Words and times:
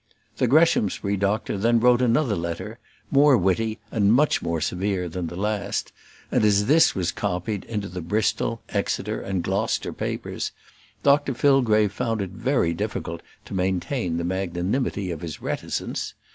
The 0.37 0.47
Greshamsbury 0.47 1.15
doctor 1.15 1.59
then 1.59 1.79
wrote 1.79 2.01
another 2.01 2.35
letter, 2.35 2.79
more 3.11 3.37
witty 3.37 3.77
and 3.91 4.11
much 4.11 4.41
more 4.41 4.59
severe 4.59 5.07
than 5.07 5.27
the 5.27 5.35
last; 5.35 5.91
and 6.31 6.43
as 6.43 6.65
this 6.65 6.95
was 6.95 7.11
copied 7.11 7.65
into 7.65 7.87
the 7.87 8.01
Bristol, 8.01 8.63
Exeter, 8.69 9.21
and 9.21 9.43
Gloucester 9.43 9.93
papers, 9.93 10.53
Dr 11.03 11.35
Fillgrave 11.35 11.91
found 11.91 12.19
it 12.23 12.31
very 12.31 12.73
difficult 12.73 13.21
to 13.45 13.53
maintain 13.53 14.17
the 14.17 14.23
magnanimity 14.23 15.11
of 15.11 15.21
his 15.21 15.39
reticence. 15.39 16.15